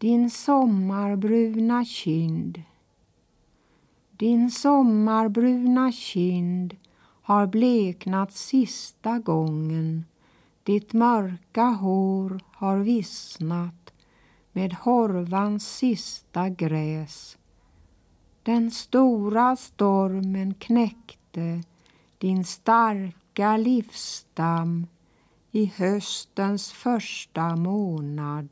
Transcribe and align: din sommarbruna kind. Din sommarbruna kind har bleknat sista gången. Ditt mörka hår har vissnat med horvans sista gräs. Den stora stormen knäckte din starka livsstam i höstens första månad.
din 0.00 0.30
sommarbruna 0.30 1.84
kind. 1.84 2.62
Din 4.16 4.50
sommarbruna 4.50 5.92
kind 5.92 6.76
har 7.22 7.46
bleknat 7.46 8.32
sista 8.32 9.18
gången. 9.18 10.04
Ditt 10.62 10.92
mörka 10.92 11.64
hår 11.64 12.40
har 12.52 12.78
vissnat 12.78 13.92
med 14.52 14.72
horvans 14.72 15.76
sista 15.76 16.48
gräs. 16.48 17.38
Den 18.42 18.70
stora 18.70 19.56
stormen 19.56 20.54
knäckte 20.54 21.62
din 22.18 22.44
starka 22.44 23.56
livsstam 23.56 24.86
i 25.50 25.72
höstens 25.76 26.72
första 26.72 27.56
månad. 27.56 28.48